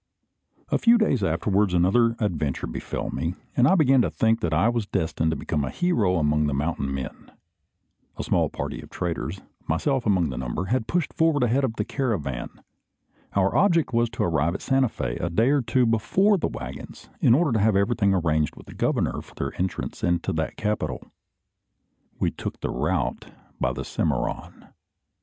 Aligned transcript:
A 0.69 0.79
few 0.79 0.97
days 0.97 1.23
afterwards, 1.23 1.75
another 1.75 2.15
adventure 2.17 2.65
befell 2.65 3.11
me; 3.11 3.35
and 3.55 3.67
I 3.67 3.75
began 3.75 4.01
to 4.01 4.09
think 4.09 4.39
that 4.41 4.51
I 4.51 4.67
was 4.67 4.87
destined 4.87 5.29
to 5.29 5.37
become 5.37 5.63
a 5.63 5.69
hero 5.69 6.15
among 6.17 6.47
the 6.47 6.55
"mountain 6.55 6.91
men." 6.91 7.29
A 8.17 8.23
small 8.23 8.49
party 8.49 8.77
of 8.77 8.89
the 8.89 8.95
traders, 8.95 9.41
myself 9.67 10.07
among 10.07 10.31
the 10.31 10.39
number, 10.39 10.65
had 10.65 10.87
pushed 10.87 11.13
forward 11.13 11.43
ahead 11.43 11.63
of 11.63 11.75
the 11.75 11.85
caravan. 11.85 12.49
Our 13.35 13.55
object 13.55 13.93
was 13.93 14.09
to 14.11 14.23
arrive 14.23 14.55
at 14.55 14.63
Santa 14.63 14.89
Fe 14.89 15.17
a 15.17 15.29
day 15.29 15.51
or 15.51 15.61
two 15.61 15.85
before 15.85 16.39
the 16.39 16.47
waggons, 16.47 17.11
in 17.19 17.35
order 17.35 17.51
to 17.51 17.63
have 17.63 17.75
everything 17.75 18.11
arranged 18.15 18.55
with 18.55 18.65
the 18.65 18.73
Governor 18.73 19.21
for 19.21 19.35
their 19.35 19.61
entrance 19.61 20.03
into 20.03 20.33
that 20.33 20.57
capital. 20.57 21.11
We 22.17 22.31
took 22.31 22.61
the 22.61 22.71
route 22.71 23.27
by 23.59 23.71
the 23.71 23.83
Cimmaron. 23.85 24.65